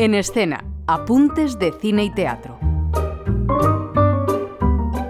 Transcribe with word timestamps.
En 0.00 0.14
escena, 0.14 0.64
apuntes 0.86 1.58
de 1.58 1.72
cine 1.78 2.04
y 2.04 2.10
teatro. 2.10 2.58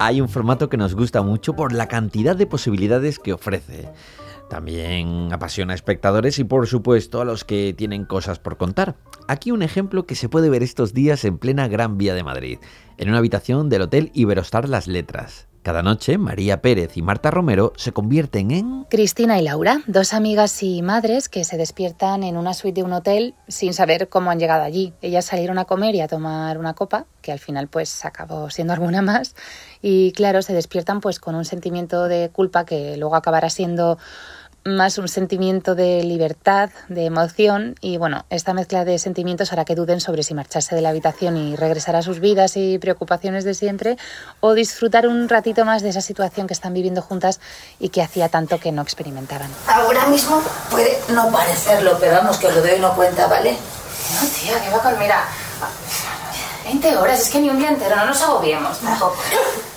Hay 0.01 0.21
un 0.21 0.29
formato 0.29 0.69
que 0.69 0.77
nos 0.77 0.97
gusta 0.97 1.23
mucho 1.23 1.55
por 1.55 1.73
la 1.73 1.87
cantidad 1.87 2.35
de 2.35 2.49
posibilidades 2.49 3.21
que 3.21 3.33
ofrece. 3.33 3.89
También 4.49 5.33
apasiona 5.33 5.75
a 5.75 5.77
espectadores 5.77 6.41
y 6.41 6.45
por 6.45 6.67
supuesto 6.67 7.21
a 7.21 7.25
los 7.25 7.45
que 7.45 7.73
tienen 7.73 8.05
cosas 8.05 8.41
por 8.41 8.57
contar. 8.57 8.97
Aquí 9.29 9.53
un 9.53 9.63
ejemplo 9.63 10.07
que 10.07 10.17
se 10.17 10.29
puede 10.29 10.51
ver 10.51 10.65
estos 10.65 10.93
días 10.93 11.25
en 11.25 11.39
plena 11.39 11.69
Gran 11.69 11.97
Vía 11.97 12.17
de 12.17 12.25
Madrid, 12.25 12.59
en 12.99 13.11
una 13.11 13.19
habitación 13.19 13.69
del 13.69 13.83
Hotel 13.83 14.11
Iberostar 14.13 14.69
Las 14.69 14.89
Letras. 14.89 15.50
Cada 15.63 15.83
noche, 15.83 16.17
María 16.17 16.63
Pérez 16.63 16.97
y 16.97 17.03
Marta 17.03 17.31
Romero 17.31 17.75
se 17.77 17.93
convierten 17.93 18.51
en... 18.51 18.85
Cristina 18.85 19.39
y 19.39 19.43
Laura, 19.43 19.83
dos 19.87 20.15
amigas 20.15 20.63
y 20.63 20.81
madres 20.81 21.29
que 21.29 21.45
se 21.45 21.59
despiertan 21.59 22.23
en 22.23 22.39
una 22.39 22.55
suite 22.55 22.81
de 22.81 22.87
un 22.87 22.95
hotel 22.95 23.35
sin 23.47 23.75
saber 23.75 24.09
cómo 24.09 24.31
han 24.31 24.39
llegado 24.39 24.63
allí. 24.63 24.95
Ellas 25.03 25.27
salieron 25.27 25.59
a 25.59 25.67
comer 25.67 25.95
y 25.95 26.01
a 26.01 26.09
tomar 26.09 26.57
una 26.57 26.73
copa, 26.73 27.05
que 27.21 27.31
al 27.31 27.41
final 27.41 27.69
pues 27.69 28.07
acabó 28.07 28.49
siendo 28.49 28.73
alguna 28.73 29.03
más, 29.03 29.35
y 29.83 30.13
claro, 30.13 30.41
se 30.41 30.55
despiertan 30.55 31.03
pues 31.03 31.21
con 31.21 31.35
un 31.35 31.45
sentimiento 31.45 32.09
de 32.09 32.31
culpa 32.31 32.65
que 32.65 32.97
luego 32.97 33.15
acabará 33.15 33.51
siendo 33.51 33.99
más 34.65 34.99
un 34.99 35.09
sentimiento 35.09 35.75
de 35.75 36.03
libertad, 36.03 36.71
de 36.89 37.07
emoción 37.07 37.77
y 37.81 37.97
bueno, 37.97 38.25
esta 38.31 38.53
mezcla 38.53 38.85
de 38.85 38.99
sentimientos 38.99 39.53
hará 39.53 39.65
que 39.65 39.75
duden 39.75 40.01
sobre 40.01 40.23
si 40.23 40.35
marcharse 40.35 40.75
de 40.75 40.83
la 40.83 40.91
habitación 40.91 41.37
y 41.37 41.57
regresar 41.57 41.97
a 41.97 42.03
sus 42.03 42.21
vidas 42.21 42.57
y 42.57 42.79
preocupaciones 42.79 43.45
de 43.45 43.55
siempre 43.55 43.97
o 44.41 44.55
disfrutar 44.55 45.07
un 45.07 45.29
ratito 45.29 45.65
más 45.65 45.83
de 45.83 45.89
esa 45.89 46.01
situación 46.01 46.47
que 46.47 46.53
están 46.53 46.75
viviendo 46.75 47.03
juntas 47.03 47.41
y 47.79 47.89
que 47.89 48.03
hacía 48.03 48.29
tanto 48.29 48.59
que 48.59 48.73
no 48.73 48.83
experimentaban. 48.83 49.51
Ahora 49.67 50.07
mismo 50.07 50.43
puede 50.71 50.99
no 51.09 51.31
parecerlo, 51.31 51.97
pero 51.99 52.17
vamos, 52.17 52.39
que 52.39 52.47
os 52.47 52.55
lo 52.55 52.61
doy 52.61 52.79
no 52.79 52.95
cuenta, 52.95 53.27
¿vale? 53.27 53.53
No, 53.53 54.29
tía, 54.29 54.61
que 54.63 54.71
va 54.71 54.83
con... 54.83 54.99
Mira, 54.99 55.25
20 56.65 56.97
horas, 56.97 57.21
es 57.21 57.29
que 57.31 57.41
ni 57.41 57.49
un 57.49 57.59
día 57.59 57.71
entero, 57.71 57.97
no 57.97 58.07
nos 58.07 58.21
agobiemos 58.23 58.79
tampoco. 58.79 59.17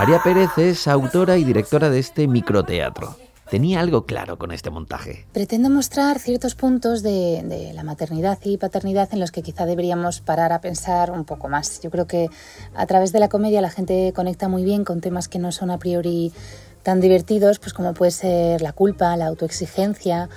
María 0.00 0.22
Pérez 0.22 0.56
es 0.56 0.88
autora 0.88 1.36
y 1.36 1.44
directora 1.44 1.90
de 1.90 1.98
este 1.98 2.26
microteatro. 2.26 3.16
Tenía 3.50 3.80
algo 3.80 4.06
claro 4.06 4.38
con 4.38 4.50
este 4.50 4.70
montaje. 4.70 5.26
Pretendo 5.34 5.68
mostrar 5.68 6.18
ciertos 6.18 6.54
puntos 6.54 7.02
de, 7.02 7.42
de, 7.44 7.74
la 7.74 7.82
maternidad 7.82 8.38
y 8.42 8.56
paternidad 8.56 9.10
en 9.12 9.20
los 9.20 9.30
que 9.30 9.42
quizá 9.42 9.66
deberíamos 9.66 10.22
parar 10.22 10.54
a 10.54 10.62
pensar 10.62 11.10
un 11.10 11.26
poco 11.26 11.48
más. 11.48 11.82
Yo 11.82 11.90
creo 11.90 12.06
que 12.06 12.30
a 12.74 12.86
través 12.86 13.12
de 13.12 13.20
la 13.20 13.28
comedia 13.28 13.60
la 13.60 13.68
gente 13.68 14.14
conecta 14.14 14.48
muy 14.48 14.64
bien 14.64 14.86
con 14.86 15.02
temas 15.02 15.28
que 15.28 15.38
no 15.38 15.52
son 15.52 15.70
a 15.70 15.76
priori 15.76 16.32
tan 16.82 17.02
divertidos, 17.02 17.58
pues 17.58 17.74
como 17.74 17.92
puede 17.92 18.10
ser 18.10 18.62
la 18.62 18.72
culpa, 18.72 19.14
la 19.18 19.26
autoexigencia 19.26 20.30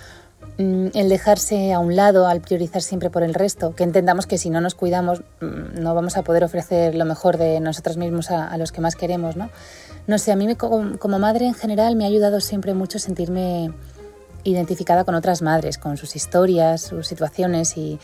el 0.58 1.10
dejarse 1.10 1.74
a 1.74 1.80
un 1.80 1.96
lado 1.96 2.28
al 2.28 2.42
priorizar 2.42 2.82
siempre 2.82 3.10
por 3.10 3.24
el 3.24 3.34
resto, 3.34 3.76
que 3.76 3.84
entendamos 3.84 4.28
que 4.28 4.38
si 4.38 4.50
no 4.50 4.62
nos 4.62 4.76
cuidamos 4.76 5.22
mm, 5.42 5.82
no 5.82 5.96
vamos 5.96 6.18
a 6.18 6.24
poder 6.24 6.44
ofrecer 6.44 6.96
lo 6.96 7.06
mejor 7.06 7.38
de 7.38 7.60
nosotros 7.60 7.98
mismos 7.98 8.30
a, 8.32 8.56
los 8.58 8.72
que 8.72 8.82
más 8.82 8.96
queremos, 8.96 9.36
¿no? 9.36 9.50
No 10.06 10.18
sé, 10.18 10.32
a 10.32 10.36
mí 10.36 10.54
como, 10.56 11.20
madre 11.20 11.46
en 11.46 11.54
general 11.54 11.96
me 11.96 12.04
ha 12.04 12.08
ayudado 12.08 12.42
siempre 12.42 12.74
mucho 12.74 13.00
sentirme 13.00 13.72
identificada 14.44 15.06
con 15.06 15.16
otras 15.16 15.42
madres, 15.42 15.78
con 15.78 15.98
sus 15.98 16.16
historias, 16.16 16.82
sus 16.82 17.08
situaciones 17.08 17.78
y, 17.78 18.00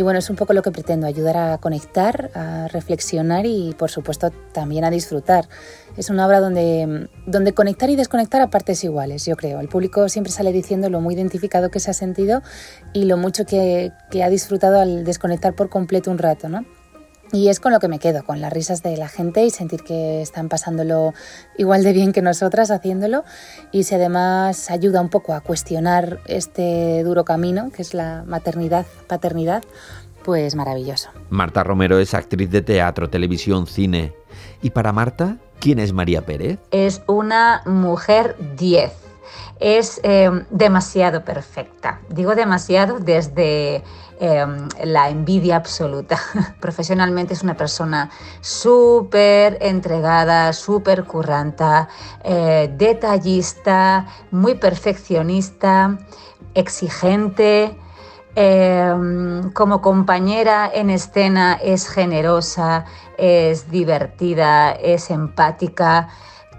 y 0.00 0.02
bueno, 0.02 0.18
es 0.18 0.30
un 0.30 0.36
poco 0.36 0.54
lo 0.54 0.62
que 0.62 0.70
pretendo, 0.70 1.06
ayudar 1.06 1.36
a 1.36 1.58
conectar, 1.58 2.30
a 2.34 2.68
reflexionar 2.68 3.44
y 3.44 3.74
por 3.78 3.90
supuesto 3.90 4.30
también 4.52 4.82
a 4.82 4.90
disfrutar. 4.90 5.46
Es 5.98 6.08
una 6.08 6.26
obra 6.26 6.40
donde, 6.40 7.10
donde 7.26 7.52
conectar 7.52 7.90
y 7.90 7.96
desconectar 7.96 8.40
a 8.40 8.48
partes 8.48 8.82
iguales, 8.82 9.26
yo 9.26 9.36
creo. 9.36 9.60
El 9.60 9.68
público 9.68 10.08
siempre 10.08 10.32
sale 10.32 10.52
diciendo 10.52 10.88
lo 10.88 11.02
muy 11.02 11.12
identificado 11.12 11.70
que 11.70 11.80
se 11.80 11.90
ha 11.90 11.92
sentido 11.92 12.40
y 12.94 13.04
lo 13.04 13.18
mucho 13.18 13.44
que, 13.44 13.92
que 14.10 14.22
ha 14.22 14.30
disfrutado 14.30 14.80
al 14.80 15.04
desconectar 15.04 15.52
por 15.52 15.68
completo 15.68 16.10
un 16.10 16.16
rato, 16.16 16.48
¿no? 16.48 16.64
Y 17.32 17.48
es 17.48 17.60
con 17.60 17.72
lo 17.72 17.78
que 17.78 17.86
me 17.86 18.00
quedo, 18.00 18.24
con 18.24 18.40
las 18.40 18.52
risas 18.52 18.82
de 18.82 18.96
la 18.96 19.08
gente 19.08 19.44
y 19.44 19.50
sentir 19.50 19.84
que 19.84 20.20
están 20.20 20.48
pasándolo 20.48 21.14
igual 21.56 21.84
de 21.84 21.92
bien 21.92 22.12
que 22.12 22.22
nosotras 22.22 22.70
haciéndolo. 22.70 23.24
Y 23.70 23.84
si 23.84 23.94
además 23.94 24.70
ayuda 24.70 25.00
un 25.00 25.10
poco 25.10 25.34
a 25.34 25.40
cuestionar 25.40 26.18
este 26.26 27.04
duro 27.04 27.24
camino, 27.24 27.70
que 27.70 27.82
es 27.82 27.94
la 27.94 28.24
maternidad, 28.26 28.84
paternidad, 29.06 29.62
pues 30.24 30.56
maravilloso. 30.56 31.10
Marta 31.30 31.62
Romero 31.62 31.98
es 31.98 32.14
actriz 32.14 32.50
de 32.50 32.62
teatro, 32.62 33.08
televisión, 33.08 33.66
cine. 33.66 34.12
¿Y 34.60 34.70
para 34.70 34.92
Marta, 34.92 35.36
quién 35.60 35.78
es 35.78 35.92
María 35.92 36.26
Pérez? 36.26 36.58
Es 36.72 37.02
una 37.06 37.62
mujer 37.64 38.36
10. 38.56 39.09
Es 39.58 40.00
eh, 40.02 40.30
demasiado 40.50 41.24
perfecta. 41.24 42.00
Digo 42.08 42.34
demasiado 42.34 42.98
desde 42.98 43.82
Em, 44.22 44.68
la 44.84 45.08
envidia 45.08 45.56
absoluta. 45.56 46.18
Profesionalmente 46.60 47.32
es 47.32 47.42
una 47.42 47.56
persona 47.56 48.10
súper 48.42 49.56
entregada, 49.62 50.52
súper 50.52 51.04
curranta, 51.04 51.88
eh, 52.22 52.70
detallista, 52.76 54.06
muy 54.30 54.56
perfeccionista, 54.56 55.96
exigente. 56.52 57.78
Em, 58.34 59.50
como 59.52 59.80
compañera 59.80 60.70
en 60.72 60.90
escena 60.90 61.54
es 61.54 61.88
generosa, 61.88 62.84
es 63.16 63.70
divertida, 63.70 64.72
es 64.72 65.10
empática 65.10 66.08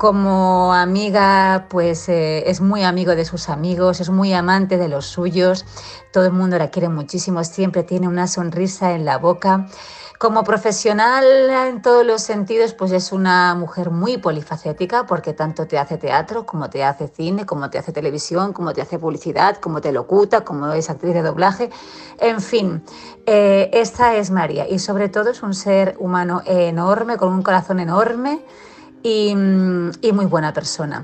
como 0.01 0.73
amiga, 0.73 1.67
pues 1.69 2.09
eh, 2.09 2.49
es 2.49 2.59
muy 2.59 2.83
amigo 2.83 3.15
de 3.15 3.23
sus 3.23 3.49
amigos, 3.49 3.99
es 3.99 4.09
muy 4.09 4.33
amante 4.33 4.79
de 4.79 4.87
los 4.87 5.05
suyos, 5.05 5.63
todo 6.11 6.25
el 6.25 6.31
mundo 6.31 6.57
la 6.57 6.71
quiere 6.71 6.89
muchísimo, 6.89 7.43
siempre 7.43 7.83
tiene 7.83 8.07
una 8.07 8.25
sonrisa 8.25 8.93
en 8.93 9.05
la 9.05 9.19
boca. 9.19 9.67
Como 10.17 10.43
profesional 10.43 11.23
en 11.67 11.83
todos 11.83 12.03
los 12.03 12.23
sentidos, 12.23 12.73
pues 12.73 12.91
es 12.93 13.11
una 13.11 13.53
mujer 13.53 13.91
muy 13.91 14.17
polifacética 14.17 15.05
porque 15.05 15.33
tanto 15.33 15.67
te 15.67 15.77
hace 15.77 15.99
teatro, 15.99 16.47
como 16.47 16.67
te 16.71 16.83
hace 16.83 17.07
cine, 17.07 17.45
como 17.45 17.69
te 17.69 17.77
hace 17.77 17.91
televisión, 17.91 18.53
como 18.53 18.73
te 18.73 18.81
hace 18.81 18.97
publicidad, 18.97 19.57
como 19.57 19.81
te 19.81 19.91
locuta, 19.91 20.41
como 20.41 20.73
es 20.73 20.89
actriz 20.89 21.13
de 21.13 21.21
doblaje. 21.21 21.69
En 22.17 22.41
fin, 22.41 22.83
eh, 23.27 23.69
esta 23.71 24.15
es 24.15 24.31
María 24.31 24.67
y 24.67 24.79
sobre 24.79 25.09
todo 25.09 25.29
es 25.29 25.43
un 25.43 25.53
ser 25.53 25.95
humano 25.99 26.41
enorme, 26.47 27.17
con 27.17 27.31
un 27.31 27.43
corazón 27.43 27.79
enorme 27.79 28.43
y, 29.03 29.33
muy 29.35 30.25
buena 30.25 30.53
persona. 30.53 31.03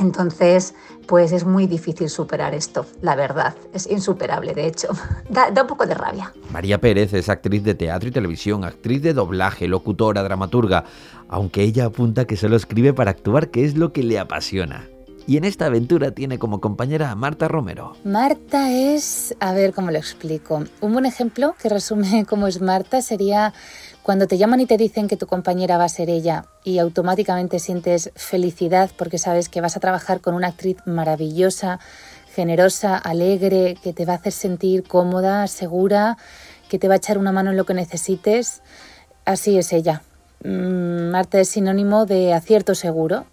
Entonces, 0.00 0.74
pues 1.06 1.32
es 1.32 1.44
muy 1.44 1.66
difícil 1.66 2.08
superar 2.08 2.54
esto, 2.54 2.86
la 3.00 3.16
verdad. 3.16 3.54
Es 3.72 3.86
insuperable, 3.86 4.54
de 4.54 4.66
hecho. 4.66 4.88
Da, 5.30 5.50
da, 5.50 5.62
un 5.62 5.68
poco 5.68 5.86
de 5.86 5.94
rabia. 5.94 6.32
María 6.50 6.80
Pérez 6.80 7.12
es 7.12 7.28
actriz 7.28 7.62
de 7.62 7.74
teatro 7.74 8.08
y 8.08 8.12
televisión, 8.12 8.64
actriz 8.64 9.02
de 9.02 9.12
doblaje, 9.12 9.68
locutora, 9.68 10.22
dramaturga, 10.22 10.84
aunque 11.28 11.62
ella 11.62 11.86
apunta 11.86 12.24
que 12.26 12.36
solo 12.36 12.56
escribe 12.56 12.94
para 12.94 13.10
actuar, 13.10 13.50
que 13.50 13.64
es 13.64 13.76
lo 13.76 13.92
que 13.92 14.02
le 14.02 14.18
apasiona. 14.18 14.88
Y 15.28 15.36
en 15.36 15.44
esta 15.44 15.66
aventura 15.66 16.12
tiene 16.12 16.38
como 16.38 16.58
compañera 16.58 17.10
a 17.10 17.14
Marta 17.14 17.48
Romero. 17.48 17.92
Marta 18.02 18.72
es, 18.72 19.36
a 19.40 19.52
ver 19.52 19.74
cómo 19.74 19.90
lo 19.90 19.98
explico. 19.98 20.64
Un 20.80 20.92
buen 20.94 21.04
ejemplo 21.04 21.54
que 21.60 21.68
resume 21.68 22.24
cómo 22.28 22.46
es 22.46 22.62
Marta 22.62 23.02
sería 23.02 23.52
cuando 24.08 24.26
te 24.26 24.38
llaman 24.38 24.60
y 24.60 24.64
te 24.64 24.78
dicen 24.78 25.06
que 25.06 25.18
tu 25.18 25.26
compañera 25.26 25.76
va 25.76 25.84
a 25.84 25.88
ser 25.90 26.08
ella 26.08 26.46
y 26.64 26.78
automáticamente 26.78 27.58
sientes 27.58 28.10
felicidad 28.16 28.90
porque 28.96 29.18
sabes 29.18 29.50
que 29.50 29.60
vas 29.60 29.76
a 29.76 29.80
trabajar 29.80 30.22
con 30.22 30.34
una 30.34 30.46
actriz 30.46 30.78
maravillosa, 30.86 31.78
generosa, 32.34 32.96
alegre, 32.96 33.76
que 33.82 33.92
te 33.92 34.06
va 34.06 34.14
a 34.14 34.16
hacer 34.16 34.32
sentir 34.32 34.84
cómoda, 34.84 35.46
segura, 35.46 36.16
que 36.70 36.78
te 36.78 36.88
va 36.88 36.94
a 36.94 36.96
echar 36.96 37.18
una 37.18 37.32
mano 37.32 37.50
en 37.50 37.58
lo 37.58 37.66
que 37.66 37.74
necesites, 37.74 38.62
así 39.26 39.58
es 39.58 39.74
ella. 39.74 40.00
Mm, 40.42 41.10
Marta 41.10 41.38
es 41.38 41.50
sinónimo 41.50 42.06
de 42.06 42.32
acierto 42.32 42.74
seguro, 42.74 43.26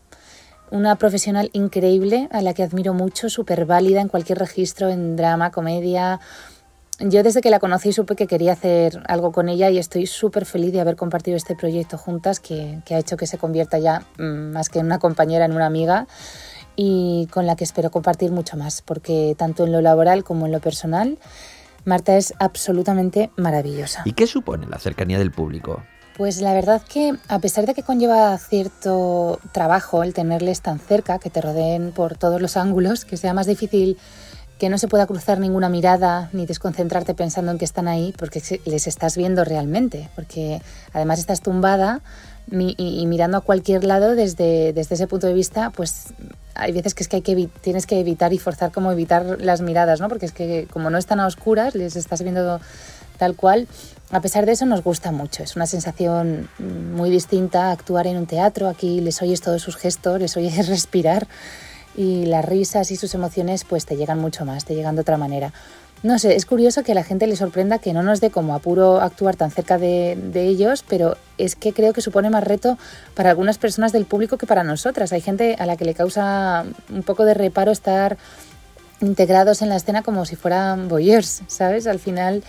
una 0.71 0.97
profesional 0.97 1.51
increíble 1.53 2.27
a 2.31 2.41
la 2.41 2.53
que 2.53 2.63
admiro 2.63 2.93
mucho, 2.93 3.29
súper 3.29 3.65
válida 3.65 4.01
en 4.01 4.09
cualquier 4.09 4.39
registro, 4.39 4.89
en 4.89 5.15
drama, 5.15 5.51
comedia. 5.51 6.19
Yo 6.99 7.23
desde 7.23 7.41
que 7.41 7.49
la 7.49 7.59
conocí 7.59 7.91
supe 7.91 8.15
que 8.15 8.25
quería 8.25 8.53
hacer 8.53 9.03
algo 9.07 9.31
con 9.31 9.49
ella 9.49 9.69
y 9.69 9.77
estoy 9.77 10.07
súper 10.07 10.45
feliz 10.45 10.71
de 10.71 10.79
haber 10.79 10.95
compartido 10.95 11.35
este 11.35 11.55
proyecto 11.55 11.97
juntas 11.97 12.39
que, 12.39 12.79
que, 12.85 12.95
ha 12.95 12.99
hecho 12.99 13.17
que 13.17 13.27
se 13.27 13.37
convierta 13.37 13.79
ya 13.79 14.05
mm, 14.17 14.51
más 14.53 14.69
que 14.69 14.79
en 14.79 14.85
una 14.85 14.99
compañera, 14.99 15.45
en 15.45 15.51
una 15.51 15.65
amiga 15.65 16.07
y 16.75 17.27
con 17.31 17.45
la 17.45 17.55
que 17.55 17.63
espero 17.63 17.91
compartir 17.91 18.31
mucho 18.31 18.57
más, 18.57 18.81
porque 18.81 19.35
tanto 19.37 19.65
en 19.65 19.71
lo 19.71 19.81
laboral 19.81 20.23
como 20.23 20.45
en 20.45 20.51
lo 20.51 20.59
personal, 20.59 21.17
Marta 21.83 22.17
es 22.17 22.33
absolutamente 22.39 23.29
maravillosa. 23.35 24.01
¿Y 24.05 24.13
qué 24.13 24.27
supone 24.27 24.65
la 24.67 24.79
cercanía 24.79 25.19
del 25.19 25.31
público? 25.31 25.83
Pues 26.17 26.39
la 26.39 26.53
verdad 26.53 26.81
que 26.81 27.13
a 27.27 27.39
pesar 27.39 27.65
de 27.65 27.73
que 27.73 27.83
conlleva 27.83 28.37
cierto 28.37 29.39
trabajo 29.51 30.01
el 30.01 30.13
tenerles 30.13 30.61
tan 30.61 30.79
cerca, 30.79 31.19
que 31.19 31.29
te 31.29 31.41
rodeen 31.41 31.91
por 31.91 32.17
todos 32.17 32.41
los 32.41 32.55
ángulos, 32.55 33.03
que 33.03 33.17
sea 33.17 33.33
más 33.33 33.47
difícil 33.47 33.97
que 34.57 34.69
no 34.69 34.77
se 34.77 34.87
pueda 34.87 35.05
cruzar 35.05 35.39
ninguna 35.39 35.69
mirada 35.69 36.29
ni 36.31 36.45
desconcentrarte 36.45 37.13
pensando 37.13 37.51
en 37.51 37.57
que 37.57 37.65
están 37.65 37.87
ahí 37.87 38.13
porque 38.17 38.41
les 38.65 38.87
estás 38.87 39.17
viendo 39.17 39.43
realmente, 39.43 40.09
porque 40.15 40.61
además 40.93 41.19
estás 41.19 41.41
tumbada 41.41 42.01
y, 42.51 43.05
mirando 43.07 43.37
a 43.37 43.41
cualquier 43.41 43.83
lado 43.83 44.15
desde, 44.15 44.71
desde 44.71 44.95
ese 44.95 45.07
punto 45.07 45.27
de 45.27 45.33
vista, 45.33 45.71
pues 45.71 46.13
hay 46.53 46.71
veces 46.71 46.93
que 46.93 47.03
es 47.03 47.09
que, 47.09 47.17
hay 47.17 47.21
que 47.21 47.49
tienes 47.61 47.85
que 47.85 47.99
evitar 47.99 48.33
y 48.33 48.37
forzar 48.37 48.71
como 48.71 48.91
evitar 48.91 49.41
las 49.41 49.61
miradas, 49.61 49.99
¿no? 49.99 50.07
Porque 50.07 50.27
es 50.27 50.31
que 50.31 50.67
como 50.71 50.89
no 50.89 50.97
están 50.97 51.19
a 51.19 51.27
oscuras, 51.27 51.75
les 51.75 51.95
estás 51.95 52.21
viendo 52.21 52.61
tal 53.17 53.35
cual. 53.35 53.67
A 54.11 54.21
pesar 54.21 54.45
de 54.45 54.51
eso 54.51 54.65
nos 54.65 54.83
gusta 54.83 55.11
mucho, 55.11 55.43
es 55.43 55.55
una 55.55 55.65
sensación 55.65 56.47
muy 56.59 57.09
distinta 57.09 57.71
actuar 57.71 58.05
en 58.07 58.17
un 58.17 58.27
teatro, 58.27 58.69
aquí 58.69 59.01
les 59.01 59.21
oyes 59.21 59.41
todos 59.41 59.61
sus 59.63 59.75
gestos, 59.75 60.21
les 60.21 60.37
oyes 60.37 60.67
respirar 60.69 61.27
y 61.97 62.25
las 62.25 62.45
risas 62.45 62.91
y 62.91 62.95
sus 62.95 63.13
emociones 63.13 63.63
pues 63.63 63.85
te 63.85 63.95
llegan 63.95 64.19
mucho 64.19 64.45
más, 64.45 64.65
te 64.65 64.75
llegan 64.75 64.95
de 64.95 65.01
otra 65.01 65.17
manera. 65.17 65.53
No 66.03 66.19
sé, 66.19 66.35
es 66.35 66.45
curioso 66.45 66.83
que 66.83 66.91
a 66.91 66.95
la 66.95 67.03
gente 67.03 67.25
le 67.25 67.35
sorprenda 67.35 67.79
que 67.79 67.91
no 67.91 68.03
nos 68.03 68.21
dé 68.21 68.29
como 68.29 68.53
apuro 68.53 69.01
actuar 69.01 69.35
tan 69.35 69.49
cerca 69.49 69.79
de, 69.79 70.15
ellos, 70.35 70.85
pero 70.87 71.17
es 71.39 71.55
que 71.55 71.73
creo 71.73 71.93
que 71.93 72.01
supone 72.01 72.29
más 72.29 72.43
reto 72.43 72.77
para 73.15 73.31
algunas 73.31 73.57
personas 73.57 73.91
del 73.91 74.05
público 74.05 74.37
que 74.37 74.45
para 74.45 74.63
nosotras. 74.63 75.13
Hay 75.13 75.21
gente 75.21 75.55
a 75.57 75.65
la 75.65 75.77
que 75.77 75.85
le 75.85 75.95
causa 75.95 76.65
un 76.93 77.01
poco 77.01 77.25
de 77.25 77.33
reparo 77.33 77.71
estar 77.71 78.17
integrados 79.01 79.63
en 79.63 79.69
la 79.69 79.77
escena 79.77 80.03
como 80.03 80.25
si 80.25 80.35
fueran 80.35 80.89
voyeurs, 80.89 81.41
¿sabes? 81.47 81.87
Al 81.87 81.99
final 81.99 82.43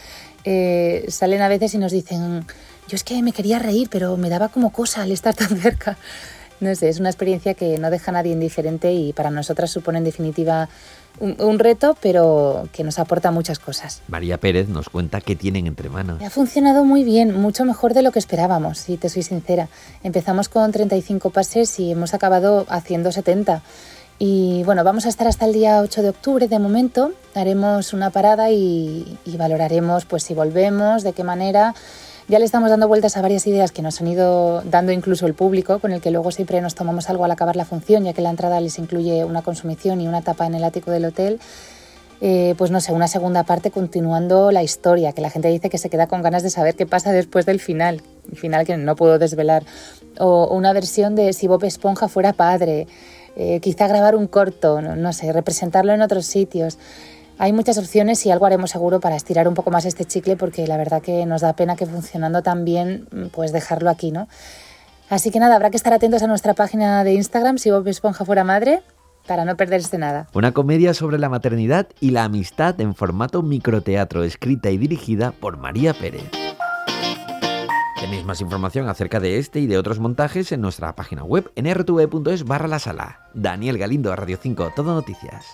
eh, 0.44 1.06
salen 1.08 1.40
a 1.40 1.48
veces 1.48 1.72
y 1.72 1.78
nos 1.78 1.92
dicen, 1.92 2.44
yo 2.88 2.94
es 2.94 3.04
que 3.04 3.22
me 3.22 3.32
quería 3.32 3.58
reír, 3.58 3.88
pero 3.90 4.18
me 4.18 4.28
daba 4.28 4.48
como 4.48 4.70
cosa 4.70 5.02
al 5.02 5.12
estar 5.12 5.34
tan 5.34 5.56
cerca. 5.60 5.96
No 6.60 6.74
sé, 6.74 6.88
es 6.88 7.00
una 7.00 7.10
experiencia 7.10 7.54
que 7.54 7.78
no 7.78 7.90
deja 7.90 8.10
a 8.10 8.14
nadie 8.14 8.32
indiferente 8.32 8.92
y 8.92 9.12
para 9.12 9.30
nosotras 9.30 9.70
supone 9.70 9.98
en 9.98 10.04
definitiva 10.04 10.68
un, 11.18 11.58
reto, 11.58 11.96
pero 12.02 12.68
que 12.72 12.84
nos 12.84 12.98
aporta 12.98 13.30
muchas 13.30 13.58
cosas. 13.58 14.02
María 14.08 14.38
Pérez 14.38 14.68
nos 14.68 14.88
cuenta 14.88 15.20
qué 15.20 15.34
tienen 15.34 15.66
entre 15.66 15.88
manos. 15.88 16.22
Ha 16.22 16.30
funcionado 16.30 16.84
muy 16.84 17.04
bien, 17.04 17.34
mucho 17.40 17.64
mejor 17.64 17.94
de 17.94 18.02
lo 18.02 18.12
que 18.12 18.18
esperábamos, 18.18 18.78
si 18.78 18.96
te 18.96 19.08
soy 19.08 19.22
sincera. 19.22 19.68
Empezamos 20.02 20.48
con 20.48 20.70
35 20.72 21.30
pases 21.30 21.78
y 21.80 21.92
hemos 21.92 22.12
acabado 22.14 22.66
haciendo 22.68 23.12
70. 23.12 23.62
Y 24.18 24.62
bueno, 24.64 24.84
vamos 24.84 25.06
a 25.06 25.08
estar 25.08 25.26
hasta 25.26 25.46
el 25.46 25.52
día 25.52 25.80
8 25.80 26.02
de 26.02 26.08
octubre 26.10 26.48
de 26.48 26.58
momento. 26.58 27.12
Haremos 27.34 27.92
una 27.92 28.10
parada 28.10 28.50
y, 28.50 29.18
y 29.24 29.36
valoraremos 29.36 30.04
pues 30.04 30.22
si 30.22 30.34
volvemos, 30.34 31.02
de 31.02 31.12
qué 31.12 31.24
manera 31.24 31.74
ya 32.28 32.38
le 32.38 32.44
estamos 32.44 32.70
dando 32.70 32.88
vueltas 32.88 33.16
a 33.16 33.22
varias 33.22 33.46
ideas 33.46 33.70
que 33.70 33.82
nos 33.82 34.00
han 34.00 34.08
ido 34.08 34.62
dando 34.62 34.92
incluso 34.92 35.26
el 35.26 35.34
público, 35.34 35.78
con 35.78 35.92
el 35.92 36.00
que 36.00 36.10
luego 36.10 36.32
siempre 36.32 36.60
nos 36.60 36.74
tomamos 36.74 37.08
algo 37.08 37.24
al 37.24 37.30
acabar 37.30 37.54
la 37.54 37.64
función, 37.64 38.04
ya 38.04 38.12
que 38.12 38.22
la 38.22 38.30
entrada 38.30 38.60
les 38.60 38.78
incluye 38.78 39.24
una 39.24 39.42
consumición 39.42 40.00
y 40.00 40.08
una 40.08 40.22
tapa 40.22 40.46
en 40.46 40.54
el 40.54 40.64
ático 40.64 40.90
del 40.90 41.04
hotel. 41.04 41.38
Eh, 42.20 42.54
pues 42.56 42.70
no 42.70 42.80
sé, 42.80 42.92
una 42.92 43.08
segunda 43.08 43.44
parte 43.44 43.70
continuando 43.70 44.50
la 44.50 44.62
historia, 44.62 45.12
que 45.12 45.20
la 45.20 45.30
gente 45.30 45.48
dice 45.48 45.68
que 45.68 45.78
se 45.78 45.90
queda 45.90 46.06
con 46.06 46.22
ganas 46.22 46.42
de 46.42 46.50
saber 46.50 46.74
qué 46.74 46.86
pasa 46.86 47.12
después 47.12 47.44
del 47.44 47.60
final, 47.60 48.00
el 48.30 48.38
final 48.38 48.64
que 48.64 48.76
no 48.76 48.96
puedo 48.96 49.18
desvelar, 49.18 49.64
o 50.18 50.48
una 50.48 50.72
versión 50.72 51.14
de 51.14 51.34
si 51.34 51.46
Bob 51.46 51.62
Esponja 51.64 52.08
fuera 52.08 52.32
padre, 52.32 52.88
eh, 53.36 53.60
quizá 53.60 53.86
grabar 53.86 54.16
un 54.16 54.28
corto, 54.28 54.80
no 54.80 55.12
sé, 55.12 55.30
representarlo 55.30 55.92
en 55.92 56.00
otros 56.00 56.24
sitios. 56.24 56.78
Hay 57.38 57.52
muchas 57.52 57.76
opciones 57.76 58.24
y 58.24 58.30
algo 58.30 58.46
haremos 58.46 58.70
seguro 58.70 58.98
para 58.98 59.14
estirar 59.14 59.46
un 59.46 59.54
poco 59.54 59.70
más 59.70 59.84
este 59.84 60.06
chicle 60.06 60.36
porque 60.36 60.66
la 60.66 60.78
verdad 60.78 61.02
que 61.02 61.26
nos 61.26 61.42
da 61.42 61.52
pena 61.52 61.76
que 61.76 61.84
funcionando 61.84 62.42
tan 62.42 62.64
bien 62.64 63.06
pues 63.32 63.52
dejarlo 63.52 63.90
aquí, 63.90 64.10
¿no? 64.10 64.26
Así 65.10 65.30
que 65.30 65.38
nada, 65.38 65.54
habrá 65.54 65.70
que 65.70 65.76
estar 65.76 65.92
atentos 65.92 66.22
a 66.22 66.26
nuestra 66.26 66.54
página 66.54 67.04
de 67.04 67.12
Instagram 67.12 67.58
si 67.58 67.70
Bob 67.70 67.86
Esponja 67.88 68.24
fuera 68.24 68.42
madre 68.42 68.82
para 69.26 69.44
no 69.44 69.56
perderse 69.56 69.98
nada. 69.98 70.28
Una 70.32 70.52
comedia 70.52 70.94
sobre 70.94 71.18
la 71.18 71.28
maternidad 71.28 71.88
y 72.00 72.10
la 72.10 72.24
amistad 72.24 72.80
en 72.80 72.94
formato 72.94 73.42
microteatro, 73.42 74.24
escrita 74.24 74.70
y 74.70 74.78
dirigida 74.78 75.32
por 75.32 75.58
María 75.58 75.92
Pérez. 75.92 76.30
Tenéis 78.00 78.24
más 78.24 78.40
información 78.40 78.88
acerca 78.88 79.20
de 79.20 79.38
este 79.38 79.60
y 79.60 79.66
de 79.66 79.78
otros 79.78 80.00
montajes 80.00 80.52
en 80.52 80.60
nuestra 80.60 80.94
página 80.94 81.22
web 81.22 81.50
en 81.54 81.72
rtv.es 81.72 82.44
barra 82.44 82.68
la. 82.68 83.28
Daniel 83.34 83.78
Galindo, 83.78 84.14
Radio 84.14 84.38
5, 84.40 84.72
Todo 84.74 84.94
Noticias. 84.94 85.44